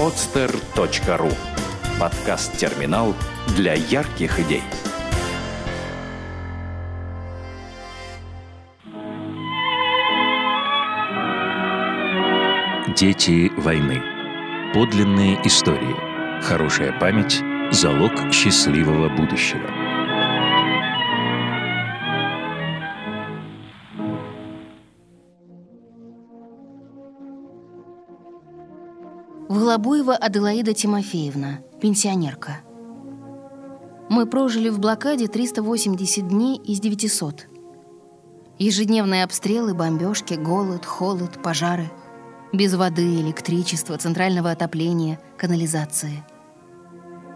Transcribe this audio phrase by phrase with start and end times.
[0.00, 1.30] podster.ru
[2.00, 3.14] Подкаст-терминал
[3.54, 4.62] для ярких идей.
[12.96, 14.02] Дети войны.
[14.72, 15.94] Подлинные истории.
[16.42, 19.79] Хорошая память– залог счастливого будущего.
[29.50, 32.60] Волобуева Аделаида Тимофеевна, пенсионерка.
[34.08, 37.48] Мы прожили в блокаде 380 дней из 900.
[38.60, 41.90] Ежедневные обстрелы, бомбежки, голод, холод, пожары–
[42.52, 46.22] без воды, электричества, центрального отопления, канализации.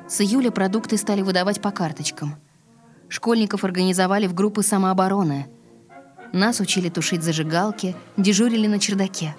[0.08, 2.36] С июля продукты стали выдавать по карточкам.
[3.08, 5.48] Школьников организовали в группы самообороны.
[6.32, 9.34] Нас учили тушить зажигалки, дежурили на чердаке.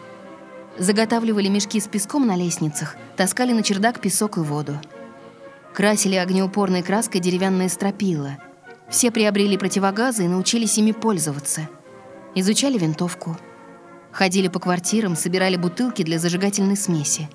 [0.78, 4.80] Заготавливали мешки с песком на лестницах, таскали на чердак песок и воду.
[5.74, 8.38] Красили огнеупорной краской деревянные стропила.
[8.90, 11.70] Все приобрели противогазы и научились ими пользоваться.
[12.36, 13.38] Изучали винтовку–
[14.16, 17.28] Ходили по квартирам, собирали бутылки для зажигательной смеси.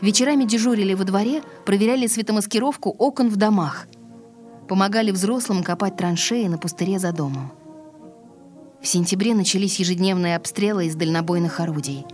[0.00, 3.86] Вечерами дежурили во дворе, проверяли светомаскировку окон в домах.
[4.66, 7.52] Помогали взрослым копать траншеи на пустыре за домом.
[8.80, 12.06] В сентябре начались ежедневные обстрелы из дальнобойных орудий.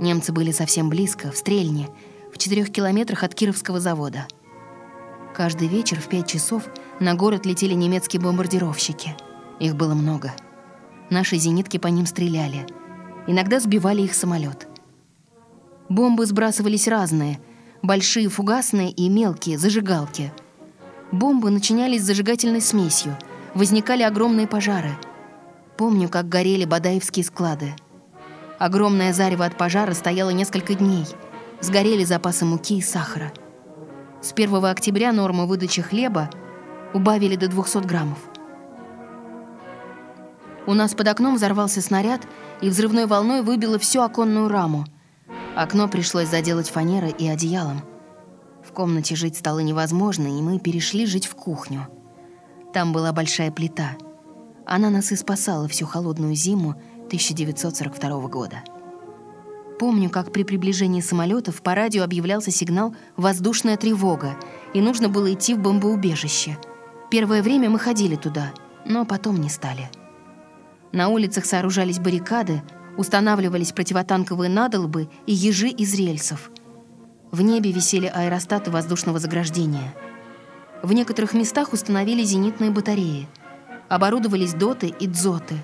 [0.00, 1.88] Немцы были совсем близко, в Стрельне,
[2.34, 4.26] в четырех километрах от Кировского завода.
[5.36, 6.64] Каждый вечер в пять часов
[6.98, 9.14] на город летели немецкие бомбардировщики.
[9.60, 10.32] Их было много.
[11.10, 12.66] Наши зенитки по ним стреляли—
[13.30, 14.66] Иногда сбивали их самолет.
[15.88, 17.40] Бомбы сбрасывались разные.
[17.82, 20.32] Большие фугасные и мелкие, зажигалки.
[21.12, 23.16] Бомбы начинялись зажигательной смесью.
[23.54, 24.96] Возникали огромные пожары.
[25.76, 27.74] Помню, как горели бадаевские склады.
[28.60, 31.06] Огромное зарево от пожара стояло несколько дней.
[31.62, 33.32] Сгорели запасы муки и сахара.
[34.20, 36.28] С 1 октября норму выдачи хлеба
[36.92, 38.18] убавили до 200 граммов.
[40.66, 42.20] У нас под окном взорвался снаряд
[42.60, 44.84] и взрывной волной выбило всю оконную раму.
[45.56, 47.80] Окно пришлось заделать фанерой и одеялом.
[48.62, 51.88] В комнате жить стало невозможно, и мы перешли жить в кухню.
[52.74, 53.96] Там была большая плита.
[54.66, 56.74] Она нас и спасала всю холодную зиму
[57.10, 58.62] 1942 года.
[59.80, 64.36] Помню, как при приближении самолетов по радио объявлялся сигнал «Воздушная тревога»,
[64.74, 66.56] и нужно было идти в бомбоубежище.
[67.10, 68.52] Первое время мы ходили туда,
[68.84, 69.90] но потом не стали.
[70.92, 72.62] На улицах сооружались баррикады,
[72.96, 76.50] устанавливались противотанковые надолбы и ежи из рельсов.
[77.32, 79.94] В небе висели аэростаты воздушного заграждения.
[80.82, 83.28] В некоторых местах установили зенитные батареи.
[83.88, 85.56] Оборудовались доты и дзоты.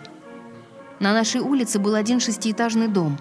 [1.00, 3.18] На нашей улице был один шестиэтажный дом.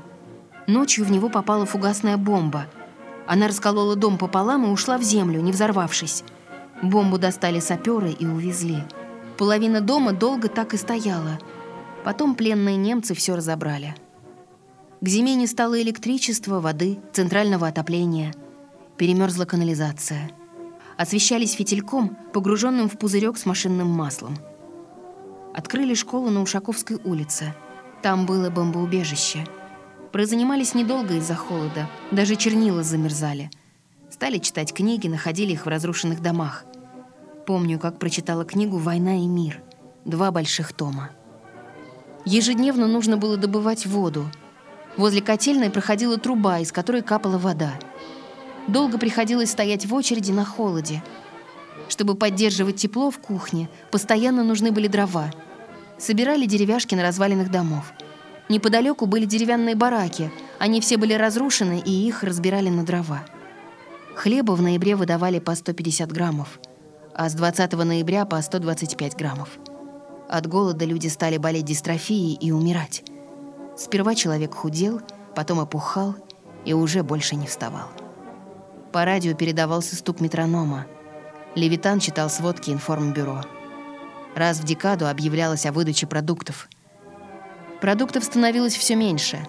[0.68, 2.68] Ночью в него попала фугасная бомба.
[3.28, 6.24] Она расколола дом пополам и ушла в землю, не взорвавшись.
[6.82, 8.84] Бомбу достали саперы и увезли.
[9.38, 11.40] Половина дома долго так и стояла–
[12.06, 13.96] Потом пленные немцы все разобрали.
[15.02, 18.32] К зиме не стало электричества, воды, центрального отопления.
[18.96, 20.30] Перемерзла канализация.
[20.98, 24.38] Освещались фитильком, погруженным в пузырек с машинным маслом.
[25.56, 27.56] Открыли школу на Ушаковской улице.
[28.06, 29.48] Там было бомбоубежище.
[30.12, 31.90] Прозанимались недолго из-за холода.
[32.12, 33.50] Даже чернила замерзали.
[34.12, 36.66] Стали читать книги, находили их в разрушенных домах.
[37.48, 39.64] Помню, как прочитала книгу «Война и мир».
[40.06, 41.10] Два больших тома.
[42.26, 44.28] Ежедневно нужно было добывать воду.
[44.98, 47.74] Возле котельной проходила труба, из которой капала вода.
[48.68, 51.04] Долго приходилось стоять в очереди на холоде.
[51.90, 55.32] Чтобы поддерживать тепло в кухне, постоянно нужны были дрова.
[55.98, 57.94] Собирали деревяшки на развалинах домов.
[58.50, 60.32] Неподалеку были деревянные бараки.
[60.60, 63.24] Они все были разрушены, и их разбирали на дрова.
[64.16, 66.60] Хлеба в ноябре выдавали по 150 граммов,
[67.14, 69.50] а с 20 ноября по 125 граммов.
[70.30, 73.04] От голода люди стали болеть дистрофией и умирать.
[73.78, 75.02] Сперва человек худел,
[75.36, 76.16] потом опухал
[76.66, 77.90] и уже больше не вставал.
[78.92, 80.88] По радио передавался стук метронома.
[81.56, 83.42] Левитан читал сводки информбюро.
[84.36, 86.70] Раз в декаду объявлялось о выдаче продуктов.
[87.82, 89.40] Продуктов становилось все меньше.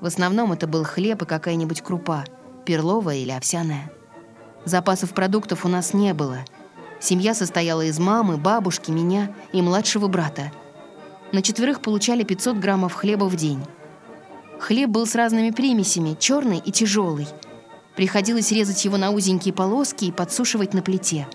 [0.00, 2.24] В основном это был хлеб и какая-нибудь крупа,
[2.64, 3.90] перловая или овсяная.
[4.64, 6.44] Запасов продуктов у нас не было—
[6.98, 10.50] Семья состояла из мамы, бабушки, меня и младшего брата.
[11.32, 13.60] На четверых получали 500 граммов хлеба в день.
[14.58, 17.28] Хлеб был с разными примесями, черный и тяжелый.
[17.94, 21.26] Приходилось резать его на узенькие полоски и подсушивать на плите.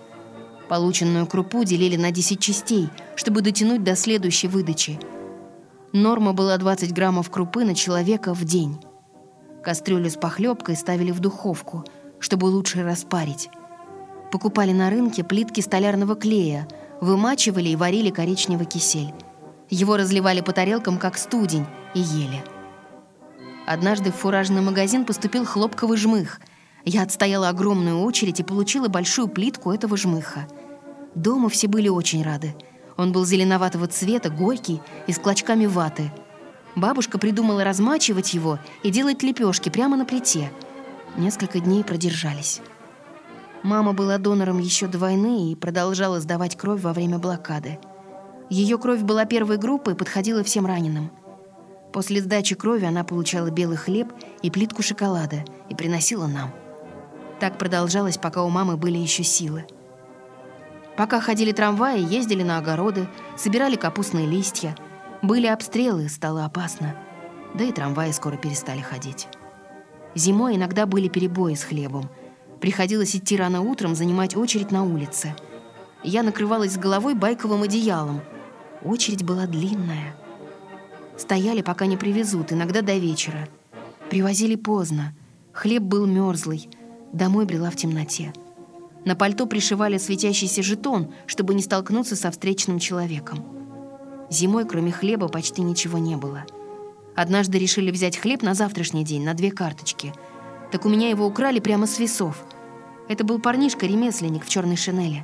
[0.72, 2.88] Полученную крупу делили на 10 частей,
[3.18, 4.98] чтобы дотянуть до следующей выдачи.
[5.92, 8.80] Норма была 20 граммов крупы на человека в день.
[9.62, 11.84] Кастрюлю с похлебкой ставили в духовку,
[12.20, 13.50] чтобы лучше распарить.
[14.32, 16.70] Покупали на рынке плитки столярного клея,
[17.02, 19.14] вымачивали и варили коричневый кисель.
[19.70, 21.66] Его разливали по тарелкам, как студень,
[21.96, 22.42] и ели.
[23.68, 26.40] Однажды в фуражный магазин поступил хлопковый жмых.
[26.86, 30.48] Я отстояла огромную очередь и получила большую плитку этого жмыха.
[31.16, 32.56] Дома все были очень рады.
[32.98, 36.12] Он был зеленоватого цвета, горький и с клочками ваты.
[36.76, 40.52] Бабушка придумала размачивать его и делать лепешки прямо на плите.
[41.18, 42.62] Несколько дней продержались.
[43.64, 47.80] Мама была донором еще до войны и продолжала сдавать кровь во время блокады.
[48.50, 51.12] Ее кровь была первой группы и подходила всем раненым.
[51.94, 56.54] После сдачи крови она получала белый хлеб и плитку шоколада и приносила нам.
[57.40, 59.66] Так продолжалось, пока у мамы были еще силы.
[60.98, 63.08] Пока ходили трамваи, ездили на огороды,
[63.38, 64.76] собирали капустные листья.
[65.22, 66.96] Были обстрелы, стало опасно.
[67.54, 69.28] Да и трамваи скоро перестали ходить.
[70.16, 72.10] Зимой иногда были перебои с хлебом.
[72.60, 75.36] Приходилось идти рано утром, занимать очередь на улице.
[76.04, 78.22] Я накрывалась с головой байковым одеялом.
[78.84, 80.16] Очередь была длинная.
[81.18, 83.48] Стояли, пока не привезут, иногда до вечера.
[84.10, 85.14] Привозили поздно.
[85.54, 86.70] Хлеб был мерзлый.
[87.14, 88.34] Домой брела в темноте.
[89.06, 93.44] На пальто пришивали светящийся жетон, чтобы не столкнуться со встречным человеком.
[94.30, 96.46] Зимой, кроме хлеба, почти ничего не было.
[97.16, 100.14] Однажды решили взять хлеб на завтрашний день, на две карточки.
[100.72, 102.44] Так у меня его украли прямо с весов.
[103.10, 105.24] Это был парнишка-ремесленник в черной шинели.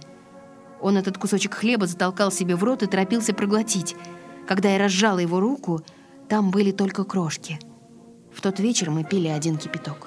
[0.82, 3.96] Он этот кусочек хлеба затолкал себе в рот и торопился проглотить–
[4.48, 5.82] когда я разжала его руку,
[6.30, 7.60] там были только крошки.
[8.34, 10.07] В тот вечер мы пили один кипяток.